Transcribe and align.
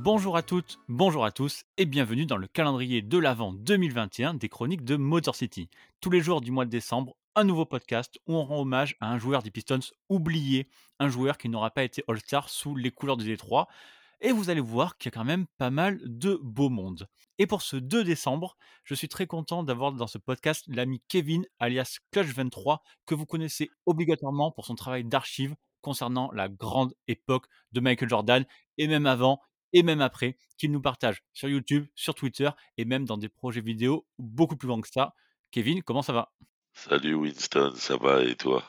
Bonjour 0.00 0.36
à 0.36 0.44
toutes, 0.44 0.78
bonjour 0.86 1.24
à 1.24 1.32
tous 1.32 1.64
et 1.76 1.84
bienvenue 1.84 2.24
dans 2.24 2.36
le 2.36 2.46
calendrier 2.46 3.02
de 3.02 3.18
l'Avent 3.18 3.52
2021 3.52 4.34
des 4.34 4.48
chroniques 4.48 4.84
de 4.84 4.94
Motor 4.94 5.34
City. 5.34 5.68
Tous 6.00 6.08
les 6.08 6.20
jours 6.20 6.40
du 6.40 6.52
mois 6.52 6.64
de 6.64 6.70
décembre, 6.70 7.16
un 7.34 7.42
nouveau 7.42 7.66
podcast 7.66 8.16
où 8.28 8.36
on 8.36 8.44
rend 8.44 8.60
hommage 8.60 8.96
à 9.00 9.10
un 9.10 9.18
joueur 9.18 9.42
des 9.42 9.50
Pistons 9.50 9.80
oublié, 10.08 10.68
un 11.00 11.08
joueur 11.08 11.36
qui 11.36 11.48
n'aura 11.48 11.72
pas 11.72 11.82
été 11.82 12.04
All-Star 12.06 12.48
sous 12.48 12.76
les 12.76 12.92
couleurs 12.92 13.16
de 13.16 13.24
Détroit. 13.24 13.66
Et 14.20 14.30
vous 14.30 14.50
allez 14.50 14.60
voir 14.60 14.98
qu'il 14.98 15.10
y 15.10 15.14
a 15.14 15.18
quand 15.18 15.24
même 15.24 15.46
pas 15.58 15.70
mal 15.70 15.98
de 16.04 16.38
beau 16.44 16.68
monde. 16.68 17.08
Et 17.38 17.48
pour 17.48 17.62
ce 17.62 17.74
2 17.74 18.04
décembre, 18.04 18.56
je 18.84 18.94
suis 18.94 19.08
très 19.08 19.26
content 19.26 19.64
d'avoir 19.64 19.92
dans 19.92 20.06
ce 20.06 20.18
podcast 20.18 20.64
l'ami 20.68 21.02
Kevin 21.08 21.44
alias 21.58 21.98
Clutch23 22.14 22.78
que 23.04 23.16
vous 23.16 23.26
connaissez 23.26 23.68
obligatoirement 23.84 24.52
pour 24.52 24.64
son 24.64 24.76
travail 24.76 25.02
d'archive 25.02 25.56
concernant 25.80 26.30
la 26.32 26.48
grande 26.48 26.94
époque 27.08 27.46
de 27.72 27.80
Michael 27.80 28.08
Jordan 28.08 28.44
et 28.76 28.86
même 28.86 29.06
avant 29.06 29.40
et 29.72 29.82
même 29.82 30.00
après, 30.00 30.36
qu'il 30.56 30.72
nous 30.72 30.80
partage 30.80 31.22
sur 31.32 31.48
YouTube, 31.48 31.86
sur 31.94 32.14
Twitter 32.14 32.50
et 32.76 32.84
même 32.84 33.04
dans 33.04 33.16
des 33.16 33.28
projets 33.28 33.60
vidéo 33.60 34.06
beaucoup 34.18 34.56
plus 34.56 34.68
grands 34.68 34.80
que 34.80 34.88
ça. 34.88 35.14
Kevin, 35.50 35.82
comment 35.82 36.02
ça 36.02 36.12
va? 36.12 36.32
Salut 36.72 37.14
Winston, 37.14 37.72
ça 37.74 37.96
va 37.96 38.22
et 38.22 38.36
toi? 38.36 38.64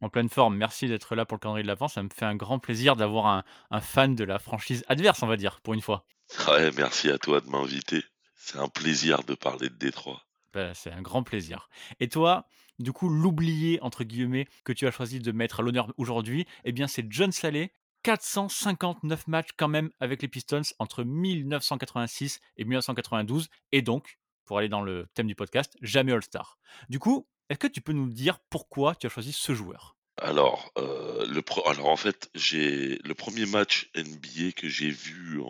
En 0.00 0.08
pleine 0.08 0.28
forme, 0.28 0.56
merci 0.56 0.88
d'être 0.88 1.14
là 1.14 1.24
pour 1.24 1.36
le 1.36 1.40
calendrier 1.40 1.62
de 1.62 1.68
l'avant. 1.68 1.88
Ça 1.88 2.02
me 2.02 2.08
fait 2.12 2.24
un 2.24 2.34
grand 2.34 2.58
plaisir 2.58 2.96
d'avoir 2.96 3.26
un, 3.26 3.44
un 3.70 3.80
fan 3.80 4.14
de 4.16 4.24
la 4.24 4.38
franchise 4.38 4.84
adverse, 4.88 5.22
on 5.22 5.28
va 5.28 5.36
dire, 5.36 5.60
pour 5.60 5.74
une 5.74 5.80
fois. 5.80 6.04
Ouais, 6.48 6.70
merci 6.72 7.08
à 7.08 7.18
toi 7.18 7.40
de 7.40 7.48
m'inviter. 7.48 8.02
C'est 8.34 8.58
un 8.58 8.68
plaisir 8.68 9.22
de 9.22 9.34
parler 9.34 9.68
de 9.68 9.76
Détroit. 9.76 10.22
Bah, 10.52 10.74
c'est 10.74 10.90
un 10.90 11.02
grand 11.02 11.22
plaisir. 11.22 11.68
Et 12.00 12.08
toi, 12.08 12.46
du 12.78 12.92
coup, 12.92 13.08
l'oublié, 13.08 13.80
entre 13.80 14.02
guillemets, 14.02 14.48
que 14.64 14.72
tu 14.72 14.86
as 14.86 14.90
choisi 14.90 15.20
de 15.20 15.30
mettre 15.30 15.60
à 15.60 15.62
l'honneur 15.62 15.92
aujourd'hui, 15.96 16.46
eh 16.64 16.72
bien, 16.72 16.88
c'est 16.88 17.06
John 17.08 17.30
Saleh, 17.30 17.72
459 18.02 19.26
matchs 19.28 19.50
quand 19.56 19.68
même 19.68 19.90
avec 20.00 20.22
les 20.22 20.28
Pistons 20.28 20.62
entre 20.78 21.04
1986 21.04 22.40
et 22.56 22.64
1992, 22.64 23.48
et 23.72 23.82
donc, 23.82 24.18
pour 24.44 24.58
aller 24.58 24.68
dans 24.68 24.82
le 24.82 25.06
thème 25.14 25.26
du 25.28 25.34
podcast, 25.34 25.76
jamais 25.82 26.12
All-Star. 26.12 26.58
Du 26.88 26.98
coup, 26.98 27.26
est-ce 27.48 27.58
que 27.58 27.66
tu 27.66 27.80
peux 27.80 27.92
nous 27.92 28.08
dire 28.10 28.38
pourquoi 28.50 28.94
tu 28.94 29.06
as 29.06 29.10
choisi 29.10 29.32
ce 29.32 29.54
joueur? 29.54 29.96
Alors, 30.18 30.72
euh, 30.78 31.26
le 31.26 31.42
pro- 31.42 31.66
alors 31.68 31.88
en 31.88 31.96
fait, 31.96 32.30
j'ai 32.34 32.98
le 33.04 33.14
premier 33.14 33.46
match 33.46 33.90
NBA 33.94 34.52
que 34.56 34.68
j'ai 34.68 34.90
vu 34.90 35.40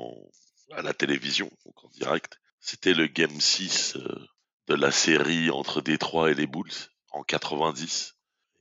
à 0.73 0.83
la 0.83 0.95
télévision, 0.95 1.51
en 1.77 1.89
direct, 1.89 2.39
c'était 2.61 2.95
le 2.95 3.07
Game 3.09 3.41
6 3.41 3.97
euh, 3.97 4.27
de 4.69 4.75
la 4.75 4.91
série 4.93 5.51
entre 5.51 5.81
Détroit 5.81 6.31
et 6.31 6.35
les 6.35 6.47
Bulls 6.47 6.71
en 7.11 7.23
90. 7.25 8.15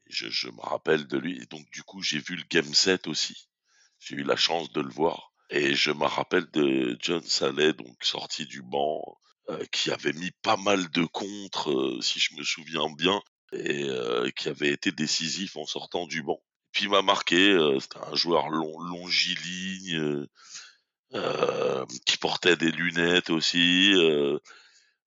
Je, 0.08 0.28
je 0.30 0.48
me 0.50 0.60
rappelle 0.62 1.08
de 1.08 1.18
lui, 1.18 1.42
et 1.42 1.46
donc 1.46 1.70
du 1.72 1.84
coup, 1.84 2.02
j'ai 2.02 2.20
vu 2.20 2.36
le 2.36 2.44
Game 2.50 2.74
7 2.74 3.08
aussi. 3.08 3.48
J'ai 4.02 4.16
eu 4.16 4.24
la 4.24 4.36
chance 4.36 4.72
de 4.72 4.82
le 4.82 4.90
voir. 4.90 5.32
Et 5.52 5.76
je 5.76 5.92
me 5.92 6.06
rappelle 6.06 6.50
de 6.52 6.98
John 7.00 7.22
Saleh, 7.24 7.74
donc 7.74 7.96
sorti 8.04 8.46
du 8.46 8.62
banc, 8.64 9.02
euh, 9.50 9.64
qui 9.72 9.92
avait 9.92 10.14
mis 10.14 10.32
pas 10.42 10.58
mal 10.58 10.90
de 10.92 11.06
contre, 11.06 11.72
euh, 11.72 12.02
si 12.02 12.20
je 12.20 12.34
me 12.36 12.44
souviens 12.44 12.90
bien, 12.98 13.22
et 13.54 13.84
euh, 13.84 14.30
qui 14.32 14.50
avait 14.50 14.72
été 14.72 14.92
décisif 14.92 15.56
en 15.58 15.66
sortant 15.66 16.08
du 16.08 16.24
banc. 16.24 16.42
Puis 16.72 16.88
m'a 16.88 17.02
marqué, 17.02 17.58
c'était 17.82 18.00
un 18.00 18.16
joueur 18.16 18.50
long, 18.50 18.80
longiligne, 18.80 20.26
qui 22.06 22.18
portait 22.18 22.56
des 22.56 22.72
lunettes 22.72 23.30
aussi. 23.30 23.94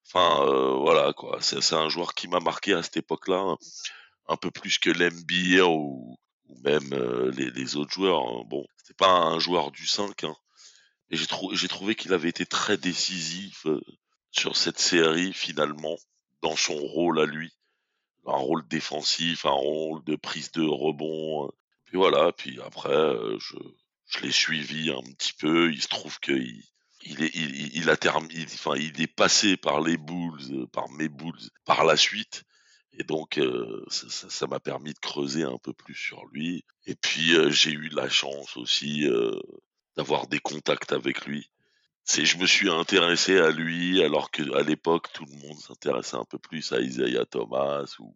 Enfin, 0.07 0.45
voilà 0.83 1.15
quoi. 1.15 1.39
C'est 1.41 1.73
un 1.75 1.89
joueur 1.89 2.13
qui 2.15 2.29
m'a 2.29 2.41
marqué 2.41 2.75
à 2.75 2.83
cette 2.83 2.99
époque-là, 2.99 3.57
un, 4.29 4.37
peu 4.37 4.51
plus 4.51 4.79
que 4.79 4.91
l'NBA 4.91 5.65
ou, 5.67 6.19
même 6.65 6.95
les, 7.35 7.51
les 7.51 7.77
autres 7.77 7.93
joueurs. 7.93 8.21
hein. 8.21 8.43
Bon, 8.47 8.67
c'était 8.85 8.95
pas 8.99 9.11
un 9.11 9.39
joueur 9.39 9.71
du 9.71 9.87
5, 9.87 10.25
hein. 10.25 10.37
Et 11.11 11.17
j'ai 11.17 11.27
trou- 11.27 11.55
j'ai 11.55 11.69
trouvé 11.69 11.95
qu'il 11.95 12.13
avait 12.13 12.29
été 12.29 12.45
très 12.45 12.77
décisif 12.77 13.67
euh, 13.67 13.81
sur 14.31 14.57
cette 14.57 14.79
série 14.79 15.33
finalement, 15.33 15.97
dans 16.43 16.55
son 16.57 16.77
rôle 16.77 17.19
à 17.21 17.25
lui, 17.25 17.51
un 18.27 18.37
rôle 18.37 18.67
défensif, 18.69 19.47
un 19.47 19.51
rôle 19.51 20.05
de 20.05 20.17
prise 20.17 20.53
de 20.53 20.63
rebond. 20.63 21.47
euh. 21.47 21.51
Puis 21.87 21.97
voilà. 21.97 22.33
Puis 22.33 22.61
après, 22.61 22.91
euh, 22.91 23.39
je, 23.39 24.21
l'ai 24.21 24.33
suivi 24.33 24.91
un 24.91 25.03
petit 25.15 25.33
peu. 25.33 25.73
Il 25.73 25.81
se 25.83 25.89
trouve 25.89 26.21
que 26.21 26.33
il, 26.33 26.63
il 27.07 27.23
est, 27.23 27.89
a 27.89 27.97
terminé, 27.97 28.45
enfin, 28.45 28.77
il 28.77 29.01
est 29.01 29.07
passé 29.07 29.57
par 29.57 29.81
les 29.81 29.97
Bulls, 29.97 30.67
par 30.73 30.91
mes 30.91 31.09
Bulls, 31.09 31.51
par 31.65 31.85
la 31.85 31.97
suite. 31.97 32.45
Et 32.99 33.05
donc, 33.05 33.39
euh, 33.39 33.85
ça 33.89 34.47
m'a 34.47 34.61
permis 34.61 34.93
de 34.95 34.99
creuser 34.99 35.43
un 35.43 35.59
peu 35.59 35.73
plus 35.73 35.95
sur 35.95 36.25
lui. 36.27 36.65
Et 36.87 36.95
puis, 36.95 37.35
euh, 37.35 37.51
j'ai 37.51 37.73
eu 37.73 37.89
la 37.89 38.09
chance 38.09 38.57
aussi 38.57 39.07
euh, 39.07 39.39
d'avoir 39.97 40.29
des 40.29 40.39
contacts 40.39 40.93
avec 40.93 41.27
lui. 41.27 41.51
C'est, 42.05 42.25
je 42.25 42.39
me 42.39 42.47
suis 42.47 42.71
intéressé 42.71 43.39
à 43.39 43.51
lui 43.51 44.03
alors 44.03 44.31
que 44.31 44.43
à 44.55 44.63
l'époque 44.63 45.11
tout 45.13 45.25
le 45.25 45.49
monde 45.49 45.59
s'intéressait 45.59 46.17
un 46.17 46.25
peu 46.25 46.39
plus 46.39 46.73
à 46.73 46.81
Isaiah 46.81 47.25
Thomas 47.25 47.87
ou, 47.99 48.15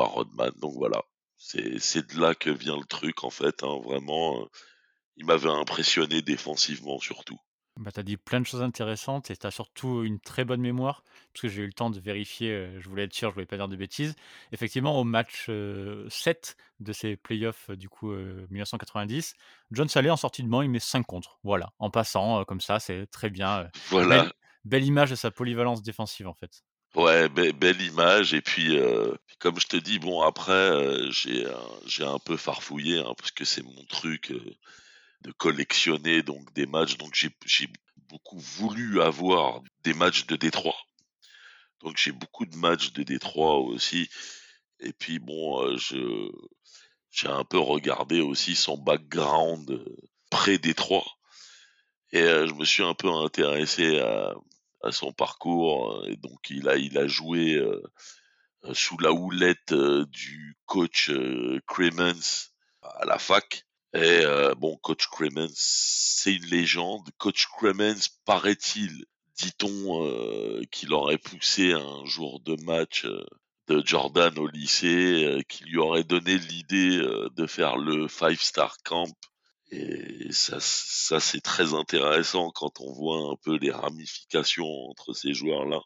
à 0.00 0.04
Rodman. 0.04 0.52
Donc 0.60 0.74
voilà, 0.74 1.02
c'est, 1.36 1.68
de 1.68 2.20
là 2.20 2.34
que 2.34 2.50
vient 2.50 2.76
le 2.76 2.86
truc 2.86 3.22
en 3.22 3.30
fait. 3.30 3.62
hein, 3.62 3.78
vraiment, 3.84 4.48
il 5.16 5.26
m'avait 5.26 5.50
impressionné 5.50 6.22
défensivement 6.22 6.98
surtout. 6.98 7.38
Bah, 7.76 7.90
Tu 7.92 8.00
as 8.00 8.02
dit 8.02 8.16
plein 8.16 8.40
de 8.40 8.46
choses 8.46 8.62
intéressantes 8.62 9.30
et 9.30 9.36
tu 9.36 9.46
as 9.46 9.50
surtout 9.50 10.02
une 10.02 10.18
très 10.20 10.44
bonne 10.44 10.60
mémoire, 10.60 11.02
parce 11.32 11.42
que 11.42 11.48
j'ai 11.48 11.62
eu 11.62 11.66
le 11.66 11.72
temps 11.72 11.90
de 11.90 12.00
vérifier, 12.00 12.50
euh, 12.52 12.80
je 12.80 12.88
voulais 12.88 13.04
être 13.04 13.12
sûr, 13.14 13.30
je 13.30 13.34
voulais 13.34 13.46
pas 13.46 13.56
dire 13.56 13.68
de 13.68 13.76
bêtises. 13.76 14.14
Effectivement, 14.52 14.98
au 14.98 15.04
match 15.04 15.46
euh, 15.48 16.08
7 16.08 16.56
de 16.80 16.92
ces 16.92 17.16
playoffs, 17.16 17.70
euh, 17.70 17.76
du 17.76 17.88
coup, 17.88 18.12
euh, 18.12 18.46
1990, 18.50 19.34
John 19.72 19.88
Saleh 19.88 20.10
en 20.10 20.16
sortie 20.16 20.42
de 20.42 20.48
banc, 20.48 20.62
il 20.62 20.70
met 20.70 20.78
5 20.80 21.04
contre. 21.06 21.38
Voilà, 21.44 21.72
en 21.78 21.90
passant, 21.90 22.40
euh, 22.40 22.44
comme 22.44 22.60
ça, 22.60 22.78
c'est 22.80 23.06
très 23.06 23.30
bien. 23.30 23.60
euh, 23.60 23.68
Voilà, 23.90 24.22
belle, 24.22 24.32
belle 24.64 24.84
image 24.84 25.10
de 25.10 25.14
sa 25.16 25.30
polyvalence 25.30 25.82
défensive, 25.82 26.26
en 26.28 26.34
fait. 26.34 26.62
ouais, 26.94 27.28
be- 27.28 27.52
belle 27.52 27.80
image. 27.82 28.34
Et 28.34 28.40
puis, 28.42 28.76
euh, 28.78 29.14
puis 29.26 29.36
comme 29.38 29.60
je 29.60 29.66
te 29.66 29.76
dis, 29.76 29.98
bon 29.98 30.22
après, 30.22 30.52
euh, 30.52 31.10
j'ai 31.10 31.46
un- 31.46 31.80
j'ai 31.86 32.04
un 32.04 32.18
peu 32.18 32.36
farfouillé 32.36 32.98
hein, 32.98 33.12
parce 33.16 33.30
que 33.30 33.44
c'est 33.44 33.62
mon 33.62 33.84
truc. 33.88 34.30
euh, 34.32 34.40
de 35.22 35.32
collectionner 35.32 36.22
donc 36.22 36.52
des 36.54 36.66
matchs. 36.66 36.96
Donc 36.96 37.14
j'ai 37.14 37.68
beaucoup 38.08 38.38
voulu 38.38 39.00
avoir 39.00 39.60
des 39.82 39.94
matchs 39.94 40.26
de 40.26 40.36
Détroit. 40.36 40.76
Donc 41.80 41.96
j'ai 41.96 42.12
beaucoup 42.12 42.46
de 42.46 42.56
matchs 42.56 42.92
de 42.92 43.02
Détroit 43.02 43.58
aussi. 43.58 44.08
Et 44.80 44.92
puis 44.92 45.18
bon, 45.18 45.62
euh, 45.62 45.76
je 45.76 46.30
j'ai 47.10 47.28
un 47.28 47.44
peu 47.44 47.58
regardé 47.58 48.20
aussi 48.20 48.54
son 48.54 48.76
background 48.76 49.70
euh, 49.70 49.96
pré-Détroit. 50.30 51.06
Et 52.12 52.22
euh, 52.22 52.46
je 52.46 52.54
me 52.54 52.64
suis 52.64 52.82
un 52.82 52.94
peu 52.94 53.10
intéressé 53.10 53.98
à, 54.00 54.34
à 54.82 54.92
son 54.92 55.12
parcours. 55.12 56.04
Et 56.08 56.16
donc 56.16 56.50
il 56.50 56.68
a 56.68 56.76
il 56.76 56.98
a 56.98 57.06
joué 57.06 57.60
sous 58.72 58.98
la 58.98 59.12
houlette 59.12 59.74
du 59.74 60.56
coach 60.66 61.10
Cremens 61.66 62.50
à 62.82 63.04
la 63.04 63.18
fac. 63.18 63.65
Et 63.94 64.24
euh, 64.24 64.54
bon, 64.54 64.76
coach 64.76 65.06
Cremens, 65.06 65.54
c'est 65.54 66.34
une 66.34 66.46
légende. 66.46 67.08
Coach 67.18 67.46
Cremens, 67.46 68.08
paraît-il, 68.24 69.06
dit-on, 69.38 70.04
euh, 70.06 70.62
qu'il 70.70 70.92
aurait 70.92 71.18
poussé 71.18 71.72
un 71.72 72.04
jour 72.04 72.40
de 72.40 72.56
match 72.62 73.04
euh, 73.06 73.24
de 73.68 73.82
Jordan 73.84 74.38
au 74.38 74.48
lycée, 74.48 75.24
euh, 75.24 75.42
qui 75.48 75.64
lui 75.64 75.78
aurait 75.78 76.04
donné 76.04 76.38
l'idée 76.38 76.98
euh, 76.98 77.28
de 77.36 77.46
faire 77.46 77.76
le 77.76 78.08
Five 78.08 78.40
Star 78.40 78.76
Camp. 78.84 79.12
Et 79.70 80.30
ça, 80.30 80.58
ça 80.60 81.18
c'est 81.18 81.40
très 81.40 81.74
intéressant 81.74 82.50
quand 82.50 82.80
on 82.80 82.92
voit 82.92 83.32
un 83.32 83.36
peu 83.42 83.56
les 83.56 83.72
ramifications 83.72 84.68
entre 84.90 85.12
ces 85.12 85.34
joueurs-là. 85.34 85.80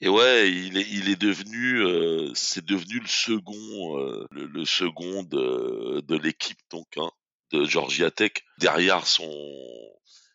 Et 0.00 0.08
ouais, 0.08 0.50
il 0.50 0.76
est, 0.76 0.88
il 0.90 1.08
est 1.08 1.20
devenu, 1.20 1.80
euh, 1.82 2.30
c'est 2.34 2.64
devenu 2.64 3.00
le 3.00 3.06
second, 3.06 4.26
le, 4.30 4.64
second 4.66 5.22
de, 5.22 6.02
de 6.06 6.16
l'équipe 6.16 6.58
donc 6.70 6.86
hein, 6.98 7.10
de 7.52 7.64
Georgia 7.64 8.10
Tech 8.10 8.32
derrière 8.58 9.06
son 9.06 9.30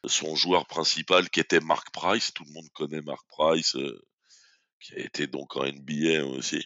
son 0.05 0.35
joueur 0.35 0.65
principal 0.65 1.29
qui 1.29 1.39
était 1.39 1.59
Mark 1.59 1.91
Price. 1.91 2.33
Tout 2.33 2.43
le 2.45 2.53
monde 2.53 2.69
connaît 2.73 3.01
Mark 3.01 3.25
Price, 3.29 3.75
euh, 3.75 4.01
qui 4.79 4.95
a 4.95 4.99
été 4.99 5.27
donc 5.27 5.55
en 5.55 5.65
NBA 5.65 6.25
aussi. 6.25 6.65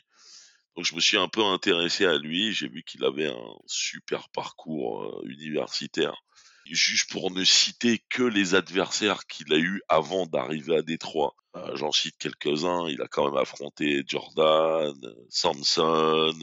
Donc 0.76 0.86
je 0.86 0.96
me 0.96 1.00
suis 1.00 1.18
un 1.18 1.28
peu 1.28 1.44
intéressé 1.44 2.06
à 2.06 2.18
lui. 2.18 2.54
J'ai 2.54 2.68
vu 2.68 2.84
qu'il 2.84 3.04
avait 3.04 3.28
un 3.28 3.56
super 3.66 4.30
parcours 4.30 5.04
euh, 5.04 5.28
universitaire. 5.28 6.16
Juste 6.66 7.12
pour 7.12 7.30
ne 7.30 7.44
citer 7.44 8.00
que 8.10 8.24
les 8.24 8.56
adversaires 8.56 9.28
qu'il 9.28 9.54
a 9.54 9.58
eu 9.58 9.82
avant 9.88 10.26
d'arriver 10.26 10.78
à 10.78 10.82
Détroit. 10.82 11.36
Euh, 11.56 11.76
J'en 11.76 11.92
cite 11.92 12.18
quelques-uns. 12.18 12.88
Il 12.88 13.02
a 13.02 13.08
quand 13.08 13.26
même 13.26 13.38
affronté 13.38 14.04
Jordan, 14.08 14.96
Samson, 15.30 16.34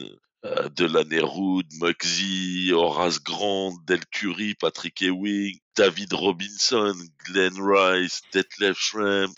Delaney 0.75 1.21
Rood, 1.21 1.65
Muggsy, 1.79 2.71
Horace 2.73 3.19
Grant, 3.23 3.75
Del 3.85 4.05
Curry, 4.11 4.55
Patrick 4.55 5.01
Ewing, 5.01 5.57
David 5.75 6.13
Robinson, 6.13 6.93
Glenn 7.25 7.53
Rice, 7.57 8.21
Detlef 8.33 8.77
Schrempf. 8.77 9.33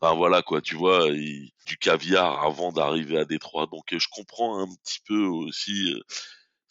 Enfin 0.00 0.14
voilà 0.14 0.40
quoi, 0.40 0.62
tu 0.62 0.76
vois, 0.76 1.08
il- 1.08 1.50
du 1.66 1.76
caviar 1.76 2.42
avant 2.42 2.72
d'arriver 2.72 3.18
à 3.18 3.26
Détroit. 3.26 3.66
Donc 3.70 3.92
euh, 3.92 3.98
je 3.98 4.08
comprends 4.10 4.58
un 4.62 4.66
petit 4.82 5.00
peu 5.06 5.24
aussi 5.26 5.92
euh, 5.92 6.00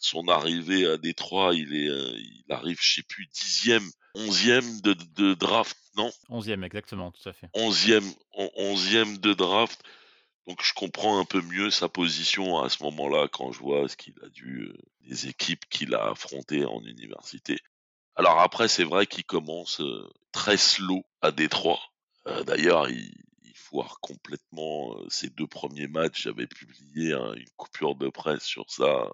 son 0.00 0.26
arrivée 0.28 0.86
à 0.86 0.96
Détroit. 0.98 1.54
Il 1.54 1.72
est, 1.74 1.88
euh, 1.88 2.12
il 2.18 2.44
arrive, 2.50 2.78
je 2.80 2.94
sais 2.96 3.02
plus, 3.04 3.26
dixième 3.32 3.88
11e 4.16 4.80
de, 4.80 4.94
de 5.14 5.34
draft, 5.34 5.76
non? 5.96 6.10
11e, 6.28 6.64
exactement, 6.64 7.12
tout 7.12 7.28
à 7.28 7.32
fait. 7.32 7.48
11e, 7.54 8.02
11e 8.56 9.18
de 9.18 9.32
draft. 9.32 9.80
Donc 10.46 10.62
je 10.62 10.72
comprends 10.74 11.18
un 11.18 11.24
peu 11.24 11.42
mieux 11.42 11.70
sa 11.70 11.88
position 11.88 12.60
à 12.60 12.68
ce 12.68 12.82
moment-là 12.84 13.28
quand 13.28 13.52
je 13.52 13.60
vois 13.60 13.88
ce 13.88 13.96
qu'il 13.96 14.14
a 14.24 14.28
dû, 14.28 14.62
euh, 14.62 14.76
les 15.02 15.28
équipes 15.28 15.64
qu'il 15.68 15.94
a 15.94 16.10
affrontées 16.10 16.64
en 16.64 16.82
université. 16.84 17.58
Alors 18.16 18.40
après, 18.40 18.68
c'est 18.68 18.84
vrai 18.84 19.06
qu'il 19.06 19.24
commence 19.24 19.80
euh, 19.80 20.08
très 20.32 20.56
slow 20.56 21.04
à 21.20 21.30
Détroit. 21.30 21.80
Euh, 22.26 22.42
D'ailleurs, 22.44 22.88
il, 22.88 23.12
il 23.44 23.54
foire 23.54 24.00
complètement 24.00 24.96
ses 25.08 25.30
deux 25.30 25.46
premiers 25.46 25.88
matchs. 25.88 26.22
J'avais 26.22 26.46
publié 26.46 27.12
hein, 27.12 27.34
une 27.34 27.50
coupure 27.56 27.94
de 27.94 28.08
presse 28.08 28.44
sur 28.44 28.70
ça. 28.70 29.10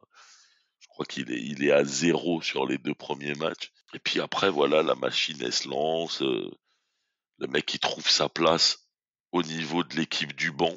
Je 0.80 0.86
crois 0.88 1.06
qu'il 1.06 1.30
est, 1.32 1.42
il 1.42 1.64
est 1.64 1.72
à 1.72 1.84
zéro 1.84 2.40
sur 2.40 2.66
les 2.66 2.78
deux 2.78 2.94
premiers 2.94 3.34
matchs. 3.34 3.72
Et 3.94 3.98
puis 3.98 4.20
après, 4.20 4.50
voilà, 4.50 4.82
la 4.82 4.94
machine, 4.94 5.36
elle 5.42 5.52
se 5.52 5.68
lance. 5.68 6.20
le 6.22 7.46
mec, 7.48 7.74
il 7.74 7.78
trouve 7.78 8.08
sa 8.08 8.28
place 8.28 8.88
au 9.32 9.42
niveau 9.42 9.84
de 9.84 9.94
l'équipe 9.96 10.34
du 10.34 10.50
banc. 10.50 10.74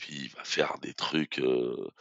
Puis 0.00 0.14
il 0.14 0.28
va 0.30 0.44
faire 0.44 0.78
des 0.78 0.94
trucs, 0.94 1.40
euh, 1.40 1.92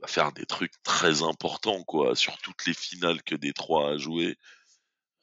va 0.00 0.06
faire 0.06 0.32
des 0.32 0.44
trucs 0.44 0.82
très 0.82 1.22
importants, 1.22 1.82
quoi. 1.84 2.14
Sur 2.14 2.36
toutes 2.38 2.66
les 2.66 2.74
finales 2.74 3.22
que 3.22 3.34
Détroit 3.34 3.92
a 3.92 3.96
jouées, 3.96 4.36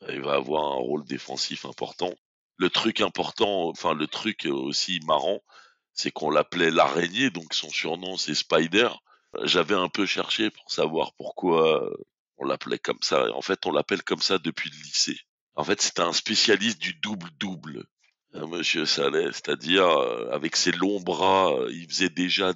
il 0.10 0.22
va 0.22 0.33
avoir 0.33 0.74
un 0.74 0.77
rôle 0.77 1.06
défensif 1.06 1.66
important. 1.66 2.13
Le 2.57 2.72
truc 2.72 3.01
important, 3.01 3.69
enfin 3.69 3.94
le 3.94 4.07
truc 4.07 4.48
aussi 4.50 5.00
marrant, 5.06 5.44
c'est 5.94 6.12
qu'on 6.12 6.31
l'appelait 6.31 6.72
l'araignée, 6.72 7.30
donc 7.30 7.54
son 7.54 7.69
surnom 7.69 8.18
c'est 8.18 8.36
Spider. 8.36 8.89
J'avais 9.44 9.75
un 9.75 9.89
peu 9.89 10.06
cherché 10.07 10.50
pour 10.50 10.71
savoir 10.71 11.13
pourquoi 11.13 11.88
on 12.38 12.45
l'appelait 12.45 12.80
comme 12.80 13.01
ça. 13.01 13.31
En 13.36 13.42
fait, 13.42 13.66
on 13.68 13.71
l'appelle 13.71 14.04
comme 14.04 14.21
ça 14.21 14.39
depuis 14.39 14.71
le 14.71 14.78
lycée. 14.78 15.19
En 15.56 15.63
fait, 15.63 15.81
c'était 15.81 16.01
un 16.01 16.13
spécialiste 16.13 16.80
du 16.80 16.95
double-double, 16.95 17.86
Monsieur 18.48 18.86
Saleh, 18.86 19.32
c'est-à-dire 19.32 19.88
euh, 19.88 20.30
avec 20.32 20.56
ses 20.56 20.72
longs 20.72 21.00
bras, 21.00 21.54
euh, 21.54 21.72
il 21.72 21.88
faisait 21.88 22.10
déjà 22.10 22.54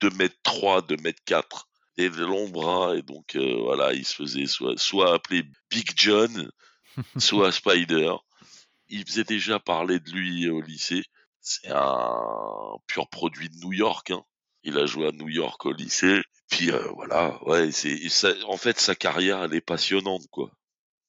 2 0.00 0.10
mètres 0.10 0.38
3, 0.42 0.82
2 0.82 0.96
mètres 0.96 1.22
4 1.24 1.68
des 1.96 2.08
longs 2.08 2.48
bras 2.48 2.96
et 2.96 3.02
donc 3.02 3.36
euh, 3.36 3.56
voilà, 3.60 3.92
il 3.92 4.04
se 4.04 4.14
faisait 4.14 4.46
soit, 4.46 4.78
soit 4.78 5.14
appeler 5.14 5.44
Big 5.70 5.90
John, 5.96 6.50
soit 7.18 7.52
Spider. 7.52 8.14
Il 8.88 9.06
faisait 9.06 9.24
déjà 9.24 9.58
parler 9.58 10.00
de 10.00 10.10
lui 10.10 10.48
au 10.48 10.60
lycée. 10.60 11.04
C'est 11.40 11.70
un 11.70 12.76
pur 12.86 13.08
produit 13.08 13.48
de 13.48 13.56
New 13.56 13.72
York. 13.72 14.10
Hein. 14.10 14.22
Il 14.64 14.78
a 14.78 14.86
joué 14.86 15.08
à 15.08 15.12
New 15.12 15.28
York 15.28 15.64
au 15.66 15.72
lycée. 15.72 16.22
Puis 16.50 16.70
euh, 16.70 16.86
voilà, 16.94 17.42
ouais, 17.44 17.72
c'est 17.72 17.98
en 18.44 18.56
fait 18.56 18.78
sa 18.78 18.94
carrière 18.94 19.42
elle 19.42 19.54
est 19.54 19.62
passionnante 19.62 20.26
quoi. 20.30 20.50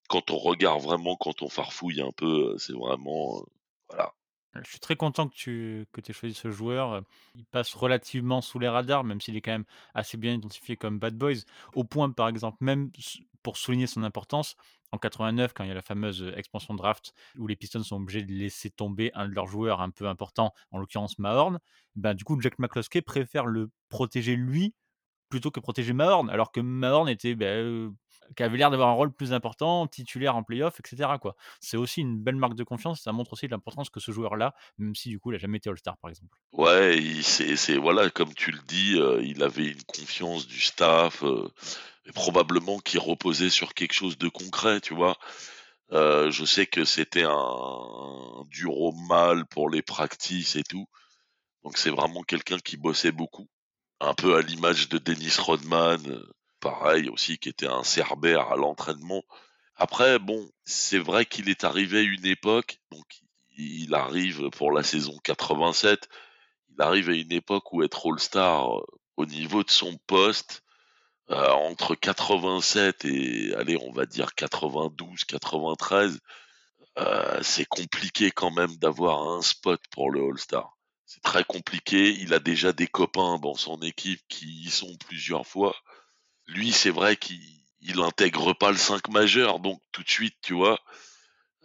Quand 0.09 0.31
on 0.31 0.38
regarde 0.38 0.81
vraiment, 0.81 1.16
quand 1.16 1.42
on 1.42 1.50
farfouille 1.50 2.01
un 2.01 2.12
peu, 2.16 2.54
euh, 2.54 2.57
c'est 2.57 2.74
vraiment 2.74 3.39
euh, 3.39 3.45
voilà. 3.95 4.13
Je 4.63 4.69
suis 4.69 4.80
très 4.80 4.95
content 4.95 5.28
que 5.30 5.34
tu 5.36 5.88
que 5.92 6.01
aies 6.07 6.13
choisi 6.13 6.36
ce 6.36 6.51
joueur, 6.51 6.94
heu, 6.95 7.04
il 7.34 7.45
passe 7.45 7.74
relativement 7.74 8.40
sous 8.42 8.60
les 8.60 8.68
radars, 8.69 9.04
même 9.04 9.19
s'il 9.19 9.36
est 9.36 9.42
quand 9.42 9.51
même 9.51 9.66
assez 9.95 10.16
bien 10.16 10.34
identifié 10.34 10.78
comme 10.78 11.00
bad 11.00 11.18
boys. 11.18 11.42
Au 11.74 11.84
point, 11.84 12.12
par 12.12 12.28
exemple, 12.28 12.57
même 12.62 12.92
pour 13.42 13.57
souligner 13.57 13.88
son 13.88 14.04
importance, 14.04 14.56
en 14.92 15.00
89, 15.00 15.54
quand 15.54 15.63
il 15.63 15.69
y 15.69 15.72
a 15.72 15.74
la 15.74 15.81
fameuse, 15.81 16.22
heu, 16.22 16.38
expansion 16.38 16.75
draft 16.75 17.13
où 17.38 17.48
les 17.48 17.56
Pistons 17.56 17.81
sont 17.84 17.95
obligés 17.98 18.22
de 18.24 18.31
laisser 18.31 18.69
tomber 18.69 19.10
un 19.16 19.28
de 19.28 19.34
leurs 19.34 19.48
joueurs 19.48 19.81
un 19.81 19.90
peu 19.90 20.07
importants, 20.07 20.54
en 20.72 20.78
l'occurrence 20.78 21.18
Mahorn, 21.18 21.60
ben, 21.95 22.13
du 22.13 22.24
coup, 22.24 22.40
Jack 22.40 22.60
McCloskey 22.60 23.01
préfère 23.01 23.48
le 23.48 23.72
protéger 23.90 24.36
lui, 24.36 24.75
plutôt 25.30 25.51
que 25.51 25.60
protéger 25.60 25.94
Mahorn. 25.94 26.30
Alors 26.30 26.51
que 26.51 26.60
Mahorn 26.62 27.10
était, 27.10 27.36
heu, 27.42 27.92
qui 28.35 28.44
avait 28.44 28.57
l'air 28.57 28.71
d'avoir 28.71 28.89
un 28.89 28.94
rôle 28.94 29.12
plus 29.12 29.33
important, 29.33 29.88
titulaire 29.88 30.35
en 30.35 30.44
playoff 30.44 30.80
et 30.80 30.88
cetera, 30.88 31.19
quoi. 31.19 31.35
C'est 31.59 31.77
aussi 31.77 32.01
une 32.01 32.18
belle 32.19 32.35
marque 32.35 32.56
de 32.56 32.63
confiance, 32.63 33.01
ça 33.01 33.12
montre 33.12 33.33
aussi 33.33 33.47
l'importance 33.47 33.89
que 33.89 34.00
ce 34.00 34.12
joueur-là, 34.12 34.53
même 34.77 34.95
si 34.95 35.09
du 35.09 35.19
coup 35.19 35.31
il 35.31 35.35
a 35.35 35.39
jamais 35.39 35.57
été 35.57 35.69
All-Star, 35.69 35.97
par 35.97 36.09
exemple. 36.09 36.38
Ouais, 36.51 37.00
c'est 37.21 37.77
voilà, 37.77 38.09
comme 38.09 38.33
tu 38.33 38.51
le 38.51 38.59
dis, 38.68 38.95
euh, 38.97 39.21
il 39.24 39.44
avait 39.44 39.68
une 39.68 39.83
confiance 39.83 40.47
du 40.47 40.59
staff, 40.59 41.24
euh, 41.24 41.50
probablement 42.13 42.80
qui 42.80 42.97
reposait 42.97 43.50
sur 43.50 43.74
quelque 43.74 43.94
chose 43.94 44.18
de 44.18 44.27
concret, 44.27 44.81
tu 44.81 44.94
vois. 44.94 45.18
Euh, 45.91 46.31
je 46.31 46.45
sais 46.45 46.65
que 46.65 46.85
c'était 46.85 47.24
un, 47.24 47.30
un 47.31 48.44
dur 48.50 48.75
au 48.77 48.94
mal 49.07 49.45
pour 49.45 49.69
les 49.69 49.81
practices 49.81 50.56
et 50.56 50.63
tout. 50.63 50.88
Donc 51.63 51.77
c'est 51.77 51.91
vraiment 51.91 52.24
quelqu'un 52.24 52.57
qui 52.57 52.77
bossait 52.77 53.12
beaucoup. 53.12 53.47
Un 54.00 54.13
peu 54.13 54.35
à 54.35 54.41
l'image 54.41 54.89
de 54.89 54.97
Dennis 54.97 55.38
Rodman, 55.39 56.01
pareil 56.63 57.10
aussi, 57.10 57.38
qui 57.38 57.50
était 57.50 57.68
un 57.68 57.83
cerbère 57.83 58.51
à 58.51 58.56
l'entraînement. 58.56 59.24
Après, 59.75 60.18
bon, 60.18 60.50
c'est 60.63 60.98
vrai 60.98 61.25
qu'il 61.25 61.50
est 61.50 61.65
arrivé 61.65 62.00
à 62.00 62.01
une 62.01 62.25
époque, 62.25 62.80
donc 62.89 63.21
il 63.57 63.94
arrive 63.94 64.50
pour 64.51 64.71
la 64.71 64.81
saison 64.81 65.18
87, 65.24 66.07
il 66.69 66.81
arrive 66.81 67.10
à 67.10 67.15
une 67.15 67.33
époque 67.33 67.74
où 67.74 67.83
être 67.83 68.10
All-Star 68.10 68.77
euh, 68.77 68.81
au 69.18 69.25
niveau 69.25 69.63
de 69.63 69.69
son 69.69 69.98
poste, 70.07 70.63
euh, 71.31 71.51
entre 71.51 71.95
87 71.95 73.06
et, 73.06 73.54
allez, 73.56 73.77
on 73.81 73.92
va 73.92 74.06
dire 74.06 74.33
92, 74.33 75.25
93, 75.25 76.19
euh, 76.98 77.39
c'est 77.42 77.66
compliqué 77.66 78.31
quand 78.31 78.51
même 78.51 78.75
d'avoir 78.77 79.27
un 79.27 79.42
spot 79.42 79.81
pour 79.92 80.12
le 80.12 80.24
All-Star. 80.24 80.77
C'est 81.06 81.21
très 81.21 81.44
compliqué. 81.44 82.09
Il 82.21 82.33
a 82.33 82.39
déjà 82.39 82.71
des 82.71 82.88
copains 82.88 83.38
dans 83.39 83.56
son 83.56 83.81
équipe 83.81 84.21
qui 84.30 84.45
y 84.66 84.69
sont 84.69 84.95
plusieurs 85.06 85.45
fois. 85.45 85.75
Lui, 86.48 86.72
c'est 86.72 86.90
vrai 86.90 87.16
qu'il 87.16 87.42
il 87.84 88.00
intègre 88.00 88.54
pas 88.54 88.72
le 88.72 88.78
5 88.78 89.10
majeur, 89.10 89.60
donc 89.60 89.81
tout 89.92 90.04
de 90.04 90.10
suite, 90.10 90.36
tu 90.42 90.54
vois, 90.54 90.80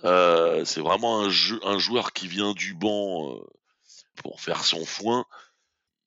euh, 0.04 0.64
c'est 0.64 0.80
vraiment 0.80 1.22
un, 1.22 1.78
joueur 1.78 2.12
qui 2.12 2.28
vient 2.28 2.52
du 2.52 2.74
banc 2.74 3.34
euh, 3.34 3.46
pour 4.16 4.40
faire 4.40 4.64
son 4.64 4.84
foin. 4.84 5.24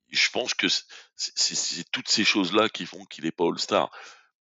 Je 0.10 0.30
pense 0.32 0.54
que 0.54 0.68
c'est 1.16 1.90
toutes 1.92 2.10
ces 2.10 2.26
choses-là 2.26 2.70
qui 2.70 2.86
font 2.86 3.06
qu'il 3.06 3.26
est 3.26 3.32
pas 3.32 3.46
All-Star. 3.46 3.90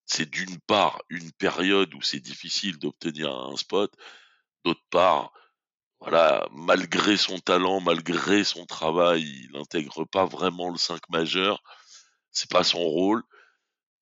C'est 0.05 0.29
d'une 0.29 0.59
part 0.61 1.03
une 1.09 1.31
période 1.33 1.93
où 1.93 2.01
c'est 2.01 2.19
difficile 2.19 2.79
d'obtenir 2.79 3.29
un 3.35 3.55
spot, 3.57 3.93
d'autre 4.65 4.83
part, 4.89 5.31
voilà, 5.99 6.47
malgré 6.51 7.17
son 7.17 7.39
talent, 7.39 7.81
malgré 7.81 8.43
son 8.43 8.65
travail, 8.65 9.21
il 9.23 9.51
n'intègre 9.51 10.05
pas 10.05 10.25
vraiment 10.25 10.69
le 10.69 10.77
5 10.77 11.01
majeur. 11.09 11.61
C'est 12.31 12.49
pas 12.49 12.63
son 12.63 12.79
rôle. 12.79 13.23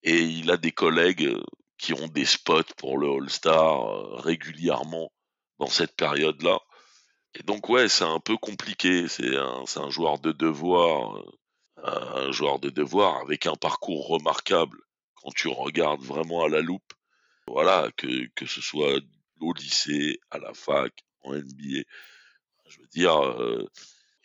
Et 0.07 0.21
il 0.21 0.51
a 0.51 0.55
des 0.55 0.71
collègues 0.71 1.25
euh, 1.25 1.43
qui 1.77 1.93
ont 1.93 2.07
des 2.07 2.23
spots 2.23 2.73
pour 2.77 2.97
le 2.97 3.09
All-Star 3.09 3.89
euh, 3.89 4.15
régulièrement 4.15 5.11
dans 5.59 5.67
cette 5.67 5.97
période-là. 5.97 6.61
Et 7.35 7.43
donc 7.43 7.67
ouais, 7.67 7.89
c'est 7.89 8.05
un 8.05 8.21
peu 8.21 8.37
compliqué. 8.37 9.09
C'est 9.09 9.35
un, 9.35 9.89
joueur 9.89 10.19
de 10.19 10.31
devoir, 10.31 11.17
euh, 11.17 12.27
un 12.29 12.31
joueur 12.31 12.59
de 12.59 12.69
devoir 12.69 13.17
avec 13.17 13.47
un 13.47 13.55
parcours 13.55 14.07
remarquable 14.07 14.77
quand 15.15 15.31
tu 15.35 15.49
regardes 15.49 16.03
vraiment 16.03 16.45
à 16.45 16.47
la 16.47 16.61
loupe. 16.61 16.93
Voilà, 17.47 17.89
que, 17.97 18.29
que 18.33 18.45
ce 18.45 18.61
soit 18.61 19.01
au 19.41 19.51
lycée, 19.51 20.21
à 20.31 20.37
la 20.39 20.53
fac, 20.53 20.93
en 21.23 21.33
NBA. 21.33 21.83
Je 22.69 22.79
veux 22.79 22.87
dire, 22.93 23.19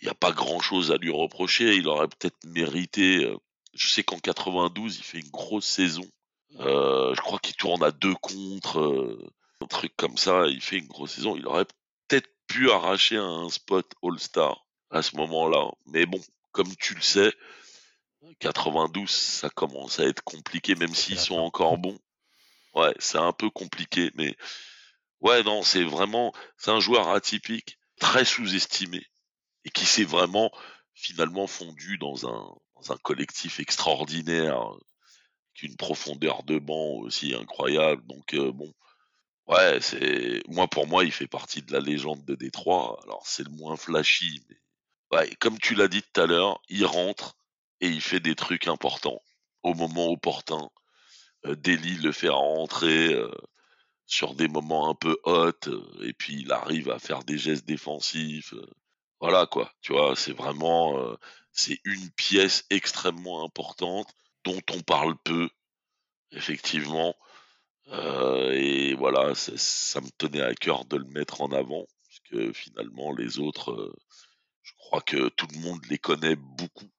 il 0.01 0.05
n'y 0.05 0.11
a 0.11 0.15
pas 0.15 0.31
grand-chose 0.31 0.93
à 0.93 0.97
lui 0.97 1.11
reprocher. 1.11 1.75
Il 1.75 1.89
aurait 1.89 2.09
peut-être 2.09 2.45
mérité. 2.47 3.35
Je 3.75 3.89
sais 3.89 4.03
qu'en 4.03 4.19
92, 4.19 4.99
il 4.99 5.03
fait 5.03 5.21
une 5.21 5.31
grosse 5.31 5.67
saison. 5.67 6.09
Euh, 6.61 7.15
je 7.15 7.21
crois 7.21 7.39
qu'il 7.39 7.57
tourne 7.57 7.83
à 7.83 7.91
deux 7.91 8.15
contre, 8.15 8.81
euh, 8.81 9.31
un 9.63 9.67
truc 9.67 9.95
comme 9.97 10.17
ça. 10.17 10.47
Il 10.47 10.61
fait 10.61 10.79
une 10.79 10.87
grosse 10.87 11.13
saison. 11.13 11.37
Il 11.37 11.47
aurait 11.47 11.67
peut-être 12.09 12.29
pu 12.47 12.71
arracher 12.71 13.17
un 13.17 13.49
spot 13.49 13.91
All-Star 14.03 14.67
à 14.91 15.03
ce 15.03 15.17
moment-là. 15.17 15.71
Mais 15.87 16.07
bon, 16.07 16.21
comme 16.53 16.75
tu 16.77 16.95
le 16.95 17.01
sais, 17.01 17.33
92, 18.39 19.11
ça 19.11 19.51
commence 19.51 19.99
à 19.99 20.05
être 20.05 20.23
compliqué, 20.23 20.75
même 20.75 20.95
s'ils 20.95 21.19
sont 21.19 21.39
encore 21.39 21.79
bons. 21.79 21.99
Ouais, 22.75 22.95
c'est 22.99 23.19
un 23.19 23.33
peu 23.33 23.51
compliqué, 23.51 24.11
mais 24.15 24.37
ouais, 25.21 25.43
non, 25.43 25.63
c'est 25.63 25.85
vraiment, 25.85 26.33
c'est 26.57 26.71
un 26.71 26.81
joueur 26.81 27.09
atypique, 27.09 27.79
très 28.01 28.25
sous-estimé, 28.25 29.05
et 29.65 29.71
qui 29.71 29.85
s'est 29.85 30.05
vraiment 30.05 30.51
finalement 30.95 31.47
fondu 31.47 31.99
dans 31.99 32.27
un, 32.27 32.55
un 32.91 32.97
collectif 32.97 33.61
extraordinaire, 33.61 34.61
une 35.63 35.77
profondeur 35.77 36.43
de 36.45 36.59
banc 36.59 36.97
aussi 37.01 37.35
incroyable. 37.35 38.03
Donc 38.07 38.35
euh, 38.35 38.53
bon, 38.53 38.73
ouais, 39.49 39.81
c'est 39.81 40.43
moi 40.49 40.69
pour 40.69 40.87
moi, 40.87 41.05
il 41.05 41.13
fait 41.13 41.29
partie 41.29 41.63
de 41.63 41.73
la 41.73 41.81
légende 41.81 42.25
de 42.25 42.35
Détroit. 42.35 42.99
Alors 43.05 43.27
c'est 43.27 43.45
le 43.45 43.51
moins 43.51 43.77
flashy, 43.77 44.43
mais 44.49 44.57
ouais, 45.13 45.31
comme 45.41 45.59
tu 45.59 45.75
l'as 45.75 45.89
dit 45.89 46.03
tout 46.03 46.21
à 46.21 46.27
l'heure, 46.27 46.61
il 46.69 46.85
rentre 46.87 47.37
et 47.81 47.89
il 47.89 48.01
fait 48.01 48.21
des 48.21 48.35
trucs 48.35 48.69
importants 48.69 49.23
au 49.63 49.75
moment 49.75 50.09
opportun. 50.11 50.69
Euh, 51.47 51.57
le 51.67 52.13
fait 52.13 52.29
rentrer 52.29 53.15
euh, 53.15 53.31
sur 54.07 54.35
des 54.35 54.49
moments 54.49 54.91
un 54.91 54.95
peu 54.95 55.19
hot, 55.25 55.53
euh, 55.69 55.83
et 56.03 56.13
puis 56.13 56.43
il 56.43 56.53
arrive 56.53 56.91
à 56.91 56.99
faire 56.99 57.25
des 57.25 57.39
gestes 57.39 57.67
défensifs. 57.67 58.55
voilà 59.21 59.47
quoi, 59.47 59.73
tu 59.81 59.93
vois, 59.93 60.15
c'est 60.17 60.33
vraiment, 60.33 61.17
c'est 61.53 61.81
une 61.85 62.11
pièce 62.13 62.65
extrêmement 62.71 63.45
importante 63.45 64.09
dont 64.45 64.61
on 64.73 64.81
parle 64.83 65.17
peu, 65.25 65.49
effectivement. 66.33 67.17
Heu 67.89 68.53
et 68.55 68.95
voilà, 68.95 69.35
ça 69.37 69.53
ça 69.59 70.01
me 70.03 70.11
tenait 70.19 70.43
à 70.43 70.55
cœur 70.55 70.85
de 70.87 70.97
le 70.99 71.05
mettre 71.07 71.43
en 71.43 71.53
avant, 71.53 71.87
parce 72.07 72.21
que 72.31 72.53
finalement 72.55 73.13
les 73.15 73.39
autres, 73.41 73.73
heu, 73.73 73.95
je 74.63 74.73
crois 74.79 75.03
que 75.03 75.29
tout 75.31 75.47
le 75.55 75.61
monde 75.61 75.81
les 75.91 75.99
connaît 75.99 76.37
beaucoup 76.37 76.91